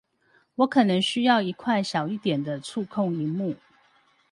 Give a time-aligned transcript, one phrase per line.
[0.55, 3.55] 我可能需要一塊小一點的觸控螢幕